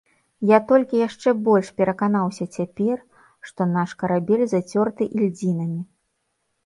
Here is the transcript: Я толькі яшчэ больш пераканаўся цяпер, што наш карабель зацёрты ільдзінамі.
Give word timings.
Я 0.51 0.59
толькі 0.69 1.01
яшчэ 1.07 1.33
больш 1.47 1.69
пераканаўся 1.81 2.47
цяпер, 2.59 2.97
што 3.51 3.61
наш 3.77 3.89
карабель 4.05 4.45
зацёрты 4.55 5.03
ільдзінамі. 5.19 5.81